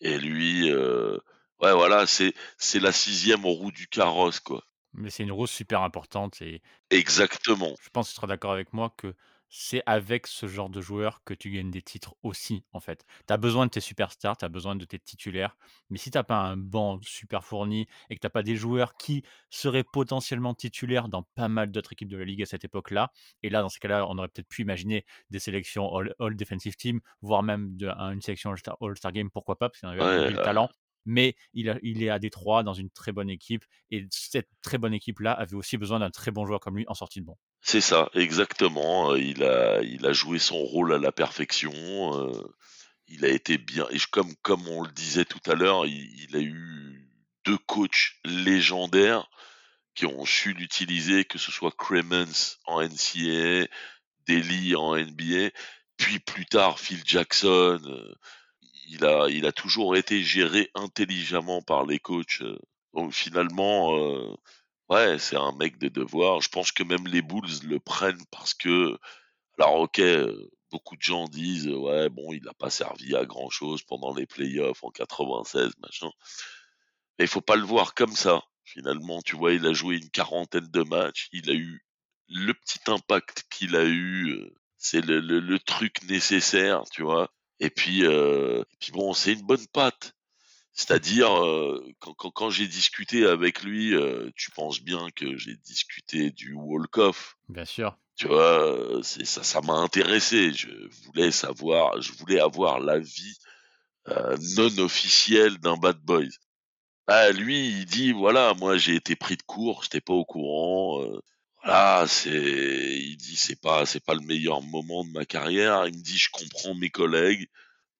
et 0.00 0.18
lui, 0.18 0.70
heu, 0.70 1.20
ouais 1.62 1.72
voilà, 1.74 2.06
c'est 2.06 2.34
c'est 2.58 2.80
la 2.80 2.92
6e 2.92 3.46
roue 3.46 3.72
du 3.72 3.88
carrosse, 3.88 4.40
quoi. 4.40 4.64
Mais 4.94 5.10
c'est 5.10 5.22
une 5.22 5.32
roue 5.32 5.46
super 5.46 5.82
importante 5.82 6.40
et 6.40 6.62
Exactement. 6.90 7.78
je 7.80 7.88
pense 7.90 8.08
que 8.08 8.12
tu 8.12 8.16
seras 8.16 8.26
d'accord 8.26 8.52
avec 8.52 8.72
moi 8.72 8.90
que 8.96 9.14
c'est 9.48 9.82
avec 9.86 10.26
ce 10.26 10.46
genre 10.46 10.68
de 10.70 10.80
joueur 10.80 11.22
que 11.24 11.34
tu 11.34 11.50
gagnes 11.50 11.70
des 11.70 11.82
titres 11.82 12.14
aussi, 12.22 12.64
en 12.72 12.80
fait. 12.80 13.04
Tu 13.26 13.32
as 13.32 13.36
besoin 13.36 13.66
de 13.66 13.70
tes 13.70 13.80
superstars, 13.80 14.36
tu 14.36 14.44
as 14.44 14.48
besoin 14.48 14.76
de 14.76 14.84
tes 14.84 14.98
titulaires, 14.98 15.56
mais 15.90 15.98
si 15.98 16.10
tu 16.10 16.18
as 16.18 16.24
pas 16.24 16.36
un 16.38 16.56
banc 16.56 16.98
super 17.02 17.44
fourni 17.44 17.86
et 18.10 18.14
que 18.14 18.20
tu 18.20 18.26
as 18.26 18.30
pas 18.30 18.42
des 18.42 18.56
joueurs 18.56 18.96
qui 18.96 19.22
seraient 19.50 19.84
potentiellement 19.84 20.54
titulaires 20.54 21.08
dans 21.08 21.22
pas 21.34 21.48
mal 21.48 21.70
d'autres 21.70 21.92
équipes 21.92 22.08
de 22.08 22.16
la 22.18 22.24
ligue 22.24 22.42
à 22.42 22.46
cette 22.46 22.64
époque-là, 22.64 23.10
et 23.42 23.50
là, 23.50 23.62
dans 23.62 23.68
ces 23.68 23.78
cas-là, 23.80 24.06
on 24.08 24.18
aurait 24.18 24.28
peut-être 24.28 24.48
pu 24.48 24.62
imaginer 24.62 25.04
des 25.30 25.38
sélections 25.38 25.94
all, 25.96 26.14
all 26.18 26.36
defensive 26.36 26.76
team, 26.76 27.00
voire 27.22 27.42
même 27.42 27.76
de, 27.76 27.88
une 27.88 28.20
sélection 28.22 28.52
All-Star 28.80 29.12
Game, 29.12 29.30
pourquoi 29.30 29.56
pas, 29.58 29.68
parce 29.68 29.80
qu'il 29.80 29.88
y 29.88 29.90
en 29.90 29.94
avait 29.94 30.04
Ouais, 30.04 30.30
le 30.30 30.38
talent. 30.38 30.68
Mais 31.04 31.36
il, 31.54 31.70
a- 31.70 31.78
il 31.82 32.02
est 32.02 32.10
à 32.10 32.18
Détroit 32.18 32.62
dans 32.62 32.74
une 32.74 32.90
très 32.90 33.12
bonne 33.12 33.30
équipe 33.30 33.64
et 33.90 34.06
cette 34.10 34.50
très 34.62 34.76
bonne 34.78 34.92
équipe-là 34.92 35.32
avait 35.32 35.54
aussi 35.56 35.78
besoin 35.78 36.00
d'un 36.00 36.10
très 36.10 36.30
bon 36.30 36.44
joueur 36.44 36.60
comme 36.60 36.76
lui 36.76 36.84
en 36.88 36.94
sortie 36.94 37.20
de 37.20 37.24
banc. 37.26 37.38
C'est 37.60 37.80
ça, 37.80 38.08
exactement, 38.14 39.12
heu, 39.12 39.20
il 39.20 39.42
a 39.44 39.82
il 39.82 40.06
a 40.06 40.12
joué 40.12 40.38
son 40.38 40.56
rôle 40.58 40.92
à 40.94 40.98
la 40.98 41.12
perfection, 41.12 41.72
heu, 42.14 42.32
il 43.08 43.24
a 43.24 43.28
été 43.28 43.58
bien 43.58 43.86
et 43.90 43.98
comme 44.10 44.34
comme 44.42 44.68
on 44.68 44.82
le 44.82 44.92
disait 44.92 45.24
tout 45.26 45.40
à 45.50 45.54
l'heure, 45.54 45.86
il 45.86 46.36
a 46.36 46.40
eu 46.40 47.08
2 47.46 47.58
coachs 47.58 48.14
légendaires 48.24 49.28
qui 49.94 50.06
ont 50.06 50.26
su 50.26 50.54
l'utiliser, 50.54 51.24
que 51.24 51.38
ce 51.38 51.52
soit 51.52 51.72
Cremens 51.78 52.58
en 52.66 52.82
NCAA, 52.82 53.68
Daly 54.28 54.76
en 54.76 54.96
NBA, 54.96 55.50
puis 55.98 56.20
plus 56.20 56.46
tard 56.46 56.80
Phil 56.80 57.02
Jackson, 57.06 57.80
heu, 57.86 58.14
il 58.88 59.04
a 59.04 59.28
il 59.30 59.46
a 59.46 59.52
toujours 59.52 59.96
été 59.96 60.22
géré 60.24 60.70
intelligemment 60.74 61.62
par 61.62 61.86
les 61.86 61.98
coachs, 62.00 62.42
donc 62.94 63.12
finalement, 63.14 63.96
ouais, 64.90 65.18
c'est 65.18 65.36
un 65.36 65.52
mec 65.52 65.78
de 65.78 65.88
devoir. 65.88 66.40
Je 66.40 66.48
pense 66.48 66.72
que 66.72 66.82
même 66.82 67.06
les 67.06 67.22
Bulls 67.22 67.64
le 67.64 67.78
prennent 67.80 68.24
parce 68.30 68.54
que 68.54 68.98
alors 69.58 69.76
OK, 69.80 70.00
beaucoup 70.72 70.96
de 70.96 71.02
gens 71.02 71.26
disent: 71.28 71.68
«Ouais, 71.68 72.08
bon, 72.10 72.32
il 72.32 72.48
a 72.48 72.54
pas 72.54 72.70
servi 72.70 73.16
à 73.16 73.24
grand 73.26 73.50
chose 73.50 73.82
pendant 73.84 74.14
les 74.14 74.26
playoffs 74.26 74.84
en 74.84 74.90
96, 74.90 75.72
machin». 75.80 76.10
Mais 77.18 77.24
il 77.26 77.28
faut 77.28 77.40
pas 77.40 77.56
le 77.56 77.64
voir 77.64 77.94
comme 77.94 78.14
ça. 78.16 78.42
Finalement, 78.64 79.20
tu 79.22 79.36
vois, 79.36 79.52
il 79.52 79.66
a 79.66 79.72
joué 79.72 79.96
une 79.96 80.10
quarantaine 80.10 80.68
de 80.70 80.82
matchs, 80.82 81.28
il 81.32 81.50
a 81.50 81.54
eu 81.54 81.84
le 82.28 82.52
petit 82.54 82.80
impact 82.86 83.44
qu'il 83.50 83.76
a 83.76 83.84
eu, 83.84 84.30
heu, 84.32 84.54
c'est 84.76 85.04
le 85.04 85.58
truc 85.58 86.02
nécessaire, 86.08 86.82
tu 86.92 87.02
vois? 87.02 87.30
Et 87.60 87.70
puis, 87.70 88.02
et 88.04 88.64
puis 88.80 88.92
bon, 88.92 89.12
c'est 89.14 89.32
une 89.32 89.42
bonne 89.46 89.66
patte. 89.72 90.14
C'est-à-dire, 90.78 91.30
heu, 91.44 91.84
quand 92.00 92.14
quand 92.14 92.30
quand 92.32 92.50
j'ai 92.50 92.68
discuté 92.68 93.26
avec 93.26 93.62
lui, 93.64 93.94
heu, 93.94 94.32
tu 94.36 94.50
penses 94.52 94.80
bien 94.80 95.10
que 95.16 95.36
j'ai 95.36 95.56
discuté 95.56 96.30
du 96.30 96.54
walk-off, 96.54 97.36
Bien 97.48 97.64
sûr. 97.64 97.98
tu 98.16 98.28
vois? 98.28 98.60
Heu, 98.98 99.02
c'est 99.04 99.24
ça 99.26 99.42
ça 99.44 99.60
m'a 99.62 99.74
intéressé. 99.74 100.52
Je 100.54 100.68
voulais 101.06 101.30
savoir 101.32 102.00
je 102.02 102.12
voulais 102.14 102.40
avoir 102.40 102.80
l'avis, 102.80 103.36
heu, 104.08 104.36
non 104.56 104.78
officiel 104.84 105.58
d'un 105.58 105.76
bad 105.78 105.98
boy. 106.02 106.28
Bah, 107.06 107.30
lui, 107.32 107.68
il 107.70 107.86
dit: 107.86 108.12
«Voilà, 108.12 108.54
moi, 108.54 108.76
j'ai 108.76 108.94
été 108.96 109.16
pris 109.16 109.36
de 109.36 109.42
court, 109.42 109.82
j'étais 109.82 110.00
pas 110.02 110.12
au 110.12 110.24
courant, 110.26 111.02
heu, 111.02 111.20
voilà, 111.64 112.06
c'est» 112.06 112.30
il 113.00 113.16
dit: 113.16 113.36
«C'est 113.36 113.60
pas 113.60 113.86
c'est 113.86 114.04
pas 114.04 114.14
le 114.14 114.20
meilleur 114.20 114.62
moment 114.62 115.04
de 115.04 115.10
ma 115.12 115.24
carrière». 115.24 115.86
Il 115.86 115.96
me 115.98 116.02
dit: 116.02 116.18
«Je 116.18 116.30
comprends 116.30 116.74
mes 116.74 116.90
collègues». 116.90 117.48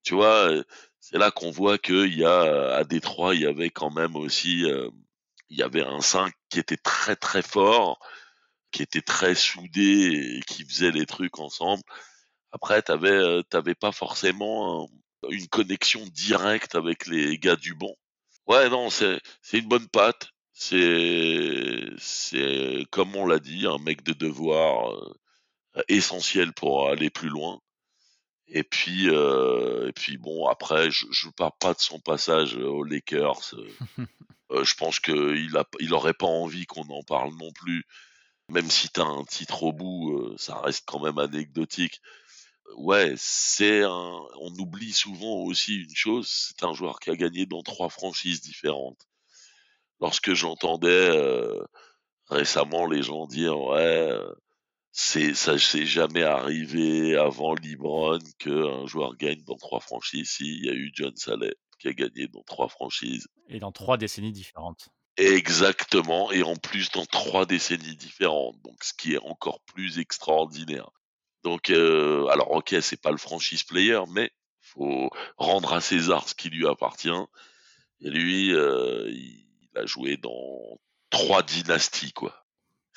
Tu 0.04 0.14
vois? 0.14 0.64
C'est 1.00 1.18
là 1.18 1.30
qu'on 1.30 1.50
voit 1.50 1.78
qu'il 1.78 2.14
y 2.16 2.24
a, 2.24 2.44
heu, 2.44 2.72
à 2.74 2.84
Détroit, 2.84 3.34
il 3.34 3.42
y 3.42 3.46
avait 3.46 3.70
quand 3.70 3.90
même 3.90 4.16
aussi, 4.16 4.64
hem, 4.68 4.90
il 5.50 5.58
y 5.58 5.62
avait 5.62 5.82
un 5.84 6.00
5 6.00 6.32
qui 6.50 6.58
était 6.58 6.76
très, 6.76 7.16
très 7.16 7.42
fort, 7.42 7.98
qui 8.72 8.82
était 8.82 9.02
très 9.02 9.34
soudé 9.34 10.38
et 10.38 10.42
qui 10.42 10.64
faisait 10.64 10.92
les 10.92 11.06
trucs 11.06 11.38
ensemble. 11.40 11.82
Après, 12.52 12.82
tu 12.82 12.92
avais, 12.92 13.10
heu, 13.12 13.44
tu 13.50 13.56
avais 13.56 13.74
pas 13.74 13.92
forcément 13.92 14.84
un 14.84 14.88
une 15.30 15.48
connexion 15.48 16.04
directe 16.14 16.76
avec 16.76 17.06
les 17.08 17.38
gars 17.38 17.56
du 17.56 17.74
banc. 17.74 17.94
Ouais, 18.48 18.68
non, 18.70 18.90
c'est 18.90 19.20
c'est 19.42 19.58
une 19.60 19.68
bonne 19.68 19.88
patte. 19.88 20.28
C'est 20.54 21.86
c'est 21.98 22.84
comme 22.92 23.16
on 23.16 23.26
l'a 23.26 23.38
dit, 23.40 23.66
un 23.66 23.78
mec 23.78 24.02
de 24.04 24.12
devoir, 24.14 24.92
heu, 24.94 25.14
essentiel 25.88 26.52
pour 26.54 26.88
aller 26.90 27.10
plus 27.10 27.28
loin 27.30 27.60
et 28.48 28.64
puis, 28.64 29.08
heu 29.10 29.86
et 29.88 29.92
puis 29.92 30.16
bon 30.18 30.46
après 30.48 30.90
je 30.90 31.06
je 31.10 31.28
parle 31.30 31.52
pas 31.60 31.74
de 31.74 31.80
son 31.80 32.00
passage, 32.00 32.56
aux 32.56 32.82
Lakers, 32.84 33.54
heu 33.54 33.78
heu, 34.52 34.64
je 34.64 34.74
pense 34.76 35.00
qu'il 35.00 35.56
a 35.56 35.64
il 35.80 35.90
pas 36.18 36.26
envie 36.26 36.66
qu'on 36.66 36.88
en 36.90 37.02
parle 37.04 37.34
non 37.36 37.52
plus. 37.52 37.84
Même 38.50 38.70
si 38.70 38.88
tu 38.90 39.00
as 39.00 39.04
un 39.06 39.24
titre 39.24 39.64
au 39.64 39.72
bout, 39.74 40.12
heu, 40.18 40.36
ça 40.38 40.60
reste 40.60 40.84
quand 40.86 41.00
même 41.00 41.18
anecdotique. 41.18 42.00
Ouais, 42.78 43.14
c'est 43.18 43.82
un 43.84 44.20
on 44.40 44.52
oublie 44.58 44.92
souvent 44.92 45.44
aussi 45.44 45.76
une 45.82 45.94
chose, 45.96 46.28
c'est 46.28 46.64
un 46.64 46.74
joueur 46.74 47.00
qui 47.00 47.10
a 47.10 47.16
gagné 47.16 47.46
dans 47.46 47.62
3 47.62 47.90
franchises 47.90 48.40
différentes. 48.42 49.06
Lorsque 50.00 50.34
j'entendais, 50.34 51.10
heu, 51.16 51.64
récemment 52.30 52.86
les 52.86 53.02
gens 53.02 53.26
dire: 53.26 53.58
«Ouais, 53.60 54.10
c'est 55.00 55.32
ça 55.34 55.56
s'est 55.58 55.86
jamais 55.86 56.24
arrivé 56.24 57.16
avant 57.16 57.54
LeBron 57.54 58.18
qu'un 58.40 58.84
joueur 58.86 59.16
gagne 59.16 59.44
dans 59.44 59.56
3 59.56 59.78
franchises». 59.78 60.28
Si, 60.28 60.44
il 60.44 60.66
y 60.66 60.68
a 60.68 60.72
eu 60.72 60.90
John 60.92 61.14
Saleh 61.14 61.54
qui 61.78 61.86
a 61.86 61.92
gagné 61.92 62.26
dans 62.26 62.42
3 62.42 62.68
franchises. 62.68 63.28
Et 63.48 63.60
dans 63.60 63.70
3 63.70 63.96
décennies 63.96 64.32
différentes. 64.32 64.88
Exactement 65.16 66.32
et 66.32 66.42
en 66.42 66.56
plus 66.56 66.90
dans 66.90 67.06
3 67.06 67.46
décennies 67.46 67.94
différentes, 67.94 68.60
donc 68.64 68.82
ce 68.82 68.92
qui 68.92 69.14
est 69.14 69.22
encore 69.22 69.60
plus 69.72 70.00
extraordinaire. 70.00 70.90
Donc 71.44 71.70
heu, 71.70 72.26
alors 72.30 72.50
OK, 72.50 72.74
c'est 72.80 73.00
pas 73.00 73.12
le 73.12 73.18
franchise 73.18 73.62
player, 73.62 74.00
mais 74.10 74.32
faut 74.60 75.10
rendre 75.36 75.74
à 75.74 75.80
César 75.80 76.28
ce 76.28 76.34
qui 76.34 76.50
lui 76.50 76.66
appartient 76.66 77.08
et 78.00 78.10
lui, 78.10 78.50
heu, 78.52 79.08
il 79.12 79.46
a 79.76 79.86
joué 79.86 80.16
dans 80.16 80.80
3 81.10 81.44
dynasties, 81.44 82.12
quoi. 82.12 82.47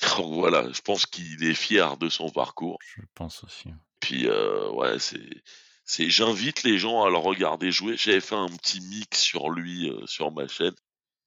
Donc 0.02 0.34
voilà, 0.34 0.72
je 0.72 0.82
pense 0.82 1.06
qu'il 1.06 1.44
est 1.44 1.54
fier 1.54 1.98
de 1.98 2.10
son 2.10 2.30
parcours. 2.30 2.78
Je 2.96 3.02
pense 3.14 3.44
aussi. 3.44 3.70
Puis, 4.00 4.28
heu, 4.28 4.70
ouais, 4.72 5.00
c'est 5.00 5.30
c'est 5.84 6.10
j'invite 6.10 6.64
les 6.64 6.78
gens 6.78 7.04
à 7.04 7.10
le 7.10 7.18
regarder 7.18 7.72
jouer. 7.72 7.98
J'avais 7.98 8.22
fait 8.22 8.36
un 8.36 8.48
petit 8.48 8.80
mix 8.82 9.20
sur 9.20 9.50
lui, 9.50 9.90
heu, 9.90 10.06
sur 10.06 10.32
ma 10.32 10.48
chaîne. 10.48 10.76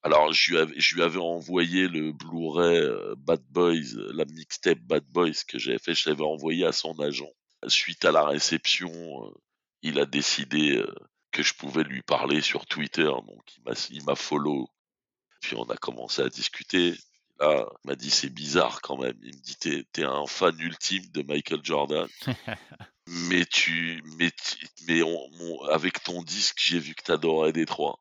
Alors 0.03 0.33
je 0.33 0.53
lui 0.53 0.59
avais 0.59 0.75
je 0.79 0.95
lui 0.95 1.03
avais 1.03 1.19
envoyé 1.19 1.89
le 1.89 2.13
Blu-ray, 2.13 2.79
heu, 2.79 3.15
Bad 3.19 3.43
Boys, 3.51 3.95
la 4.13 4.25
mixtape 4.27 4.81
Bad 4.81 5.05
Boys 5.07 5.45
que 5.49 5.59
j'avais 5.59 5.79
fait, 5.79 5.95
je 5.95 6.09
l'avais 6.09 6.25
envoyé 6.25 6.67
à 6.67 6.73
son 6.73 6.99
agent. 7.01 7.31
Suite 7.69 8.05
à 8.05 8.13
la 8.13 8.25
réception, 8.27 8.93
il 9.83 9.99
a 9.99 10.05
décidé, 10.05 10.83
que 11.35 11.43
je 11.43 11.53
pouvais 11.53 11.83
lui 11.83 12.01
parler 12.03 12.41
sur 12.41 12.65
Twitter, 12.65 13.03
donc 13.03 13.43
il 13.57 13.63
m'a 13.65 13.73
il 13.91 14.05
m'a 14.05 14.15
follow. 14.15 14.69
Puis 15.41 15.57
on 15.57 15.65
a 15.65 15.77
commencé 15.77 16.23
à 16.23 16.29
discuter. 16.29 16.95
Là, 17.41 17.67
il 17.85 17.89
m'a 17.89 17.97
dit: 17.97 18.11
«C'est 18.11 18.29
bizarre 18.31 18.81
quand 18.83 18.97
même». 18.97 19.17
Il 19.23 19.35
me 19.37 19.41
dit: 19.41 19.57
«Tu 19.57 19.87
es 20.01 20.05
un 20.05 20.27
fan 20.27 20.59
ultime 20.59 21.07
de 21.13 21.23
Michael 21.23 21.61
Jordan, 21.65 22.09
mais 23.07 23.45
tu 23.47 24.03
mais 24.19 24.31
tu 24.31 24.67
mais 24.87 25.03
on 25.03 25.31
mon 25.33 25.63
avec 25.65 26.03
ton 26.03 26.23
disque, 26.23 26.59
j'ai 26.61 26.79
vu 26.79 26.95
que 26.95 27.03
tu 27.05 27.13
adorais 27.13 27.53
Détroit». 27.53 28.01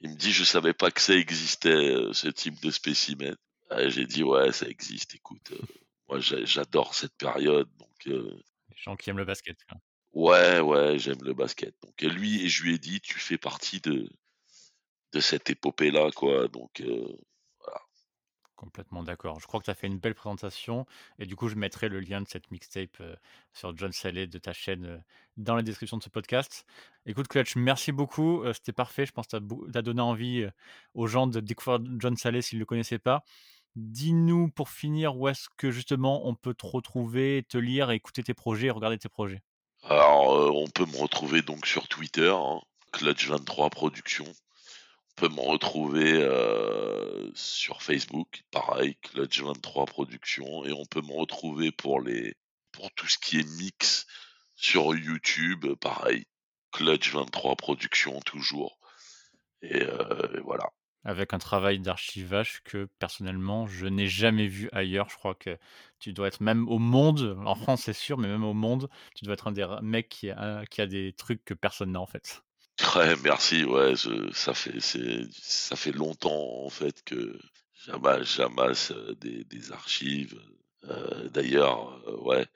Il 0.00 0.10
me 0.10 0.16
dit: 0.16 0.32
«Je 0.32 0.44
savais 0.44 0.74
pas 0.74 0.90
que 0.90 1.00
ça 1.00 1.14
existait, 1.14 1.70
heu, 1.94 2.12
ce 2.12 2.28
type 2.28 2.60
de 2.62 2.70
spécimen». 2.72 3.36
J'ai 3.88 4.06
dit: 4.06 4.22
«Ouais, 4.24 4.52
ça 4.52 4.66
existe, 4.68 5.14
écoute, 5.14 5.52
heu, 5.52 5.60
moi 6.08 6.20
j'a 6.20 6.44
j'adore 6.44 6.94
cette 6.94 7.16
période 7.16 7.68
donc 7.78 8.06
heu, 8.08 8.40
Les 8.70 8.76
gens 8.76 8.96
qui 8.96 9.10
aiment 9.10 9.18
le 9.18 9.26
basket, 9.26 9.58
ouais, 10.12 10.60
ouais, 10.60 10.98
j'aime 10.98 11.22
le 11.22 11.32
basket». 11.34 11.74
Donc 11.82 12.00
lui 12.02 12.44
et 12.44 12.48
je 12.48 12.62
lui 12.62 12.74
ai 12.74 12.78
dit: 12.78 13.00
«Tu 13.00 13.18
fais 13.18 13.38
partie 13.38 13.80
de 13.80 14.08
de 15.12 15.20
cette 15.20 15.50
épopée-là, 15.50 16.10
quoi», 16.14 16.48
donc. 16.48 16.82
Complètement 18.58 19.04
d'accord. 19.04 19.38
Je 19.38 19.46
crois 19.46 19.60
que 19.60 19.66
tu 19.66 19.70
as 19.70 19.74
fait 19.76 19.86
une 19.86 20.00
belle 20.00 20.16
présentation 20.16 20.84
et 21.20 21.26
du 21.26 21.36
coup, 21.36 21.46
je 21.48 21.54
mettrai 21.54 21.88
le 21.88 22.00
lien 22.00 22.20
de 22.20 22.26
cette 22.26 22.50
mixtape, 22.50 23.00
heu, 23.00 23.14
sur 23.52 23.76
John 23.76 23.92
Saleh 23.92 24.26
de 24.26 24.38
ta 24.38 24.52
chaîne, 24.52 24.84
heu, 24.84 25.00
dans 25.36 25.54
la 25.54 25.62
description 25.62 25.96
de 25.96 26.02
ce 26.02 26.08
podcast. 26.08 26.66
Écoute 27.06 27.28
Clutch, 27.28 27.54
merci 27.54 27.92
beaucoup, 27.92 28.42
heu, 28.42 28.52
c'était 28.52 28.72
parfait. 28.72 29.06
Je 29.06 29.12
pense 29.12 29.28
que 29.28 29.36
tu 29.38 29.78
as 29.78 29.82
donné 29.82 30.02
envie, 30.02 30.44
aux 30.94 31.06
gens 31.06 31.28
de 31.28 31.38
découvrir 31.38 31.78
John 32.00 32.16
Saleh 32.16 32.42
s'ils 32.42 32.58
ne 32.58 32.62
le 32.62 32.66
connaissaient 32.66 32.98
pas. 32.98 33.22
Dis-nous 33.76 34.48
pour 34.48 34.70
finir 34.70 35.16
où 35.16 35.28
est-ce 35.28 35.46
que 35.56 35.70
justement 35.70 36.26
on 36.26 36.34
peut 36.34 36.54
te 36.54 36.66
retrouver, 36.66 37.46
te 37.48 37.58
lire, 37.58 37.92
écouter 37.92 38.24
tes 38.24 38.34
projets, 38.34 38.70
regarder 38.70 38.98
tes 38.98 39.08
projets? 39.08 39.40
Alors, 39.84 40.52
on 40.56 40.66
peut 40.66 40.84
me 40.84 40.96
retrouver 40.96 41.42
donc 41.42 41.64
sur 41.64 41.86
Twitter, 41.86 42.34
hein, 42.34 42.60
Clutch23 42.92 43.70
Productions. 43.70 44.32
Peut 45.18 45.28
me 45.30 45.40
retrouver, 45.40 46.12
heu, 46.12 47.32
sur 47.34 47.82
Facebook, 47.82 48.44
pareil, 48.52 48.96
Clutch23 49.02 49.84
Productions 49.86 50.64
et 50.64 50.72
on 50.72 50.84
peut 50.86 51.02
me 51.02 51.12
retrouver 51.12 51.72
pour 51.72 52.00
les 52.00 52.36
pour 52.70 52.92
tout 52.92 53.08
ce 53.08 53.18
qui 53.18 53.40
est 53.40 53.58
mix 53.58 54.06
sur 54.54 54.94
YouTube, 54.94 55.66
pareil, 55.80 56.24
Clutch23 56.72 57.56
Productions 57.56 58.20
toujours 58.20 58.78
et 59.62 59.82
heu, 59.82 60.36
et 60.36 60.40
voilà. 60.40 60.68
Avec 61.02 61.34
un 61.34 61.38
travail 61.38 61.80
d'archivage 61.80 62.60
que 62.62 62.88
personnellement 63.00 63.66
je 63.66 63.86
n'ai 63.86 64.06
jamais 64.06 64.46
vu 64.46 64.68
ailleurs. 64.70 65.08
Je 65.10 65.16
crois 65.16 65.34
que 65.34 65.58
tu 65.98 66.12
dois 66.12 66.28
être 66.28 66.40
même 66.40 66.68
au 66.68 66.78
monde, 66.78 67.36
en 67.44 67.56
France 67.56 67.82
c'est 67.82 67.92
sûr, 67.92 68.18
mais 68.18 68.28
même 68.28 68.44
au 68.44 68.54
monde, 68.54 68.88
tu 69.16 69.24
dois 69.24 69.34
être 69.34 69.48
un 69.48 69.52
des 69.52 69.66
mecs 69.82 70.08
qui 70.08 70.30
a 70.30 70.86
des 70.86 71.12
trucs 71.14 71.44
que 71.44 71.54
personne 71.54 71.90
n'a 71.90 72.00
en 72.00 72.06
fait. 72.06 72.44
Ouais, 72.96 73.16
merci, 73.24 73.64
ouais, 73.64 73.96
je 73.96 74.30
ça 74.32 74.54
fait 74.54 74.78
ça 74.80 75.76
fait 75.76 75.90
longtemps 75.92 76.64
en 76.64 76.68
fait 76.70 77.02
que 77.04 77.38
j'ama 77.84 78.22
j'amasse, 78.22 78.92
heu, 78.92 79.14
des 79.16 79.44
des 79.44 79.72
archives, 79.72 80.40
heu, 80.84 81.28
d'ailleurs, 81.30 81.98
heu, 82.08 82.16
ouais, 82.22 82.46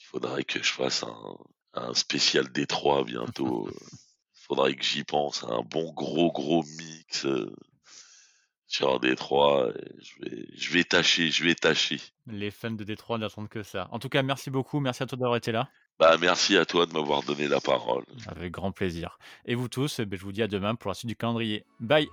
il 0.00 0.04
faudrait 0.04 0.44
que 0.44 0.62
je 0.62 0.72
fasse 0.72 1.02
un 1.04 1.36
un 1.74 1.94
spécial 1.94 2.50
Détroit 2.52 3.04
bientôt, 3.04 3.68
heu, 3.70 3.74
faudrait 4.34 4.74
que 4.76 4.84
j'y 4.84 5.04
pense, 5.04 5.44
un 5.44 5.62
bon 5.62 5.92
gros, 5.94 6.32
gros 6.32 6.64
mix, 6.78 7.26
sur 8.66 8.98
Détroit 8.98 9.72
je 10.00 10.14
vais 10.20 10.46
je 10.56 10.72
vais 10.72 10.84
tâcher, 10.84 11.30
je 11.30 11.44
vais 11.44 11.54
tâcher. 11.54 12.00
Les 12.26 12.50
fans 12.50 12.72
de 12.72 12.82
Détroit 12.82 13.16
n'attendent 13.18 13.48
que 13.48 13.62
ça. 13.62 13.86
En 13.92 14.00
tout 14.00 14.08
cas, 14.08 14.22
merci 14.24 14.50
beaucoup, 14.50 14.80
merci 14.80 15.02
à 15.04 15.06
toi 15.06 15.16
d'avoir 15.18 15.36
été 15.36 15.52
là. 15.52 15.70
Bah, 16.02 16.16
merci 16.20 16.56
à 16.56 16.64
toi 16.64 16.84
de 16.84 16.92
m'avoir 16.92 17.22
donné 17.22 17.46
la 17.46 17.60
parole. 17.60 18.02
Avec 18.26 18.50
grand 18.50 18.72
plaisir 18.72 19.20
et 19.46 19.54
vous 19.54 19.68
tous, 19.68 20.00
eh 20.00 20.04
beh, 20.04 20.16
je 20.16 20.24
vous 20.24 20.32
dis 20.32 20.42
à 20.42 20.48
demain 20.48 20.74
pour 20.74 20.88
la 20.88 20.94
suite 20.94 21.06
du 21.06 21.14
calendrier. 21.14 21.64
Bye! 21.78 22.08